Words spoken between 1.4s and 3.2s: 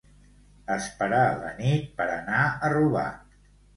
la nit per anar a robar.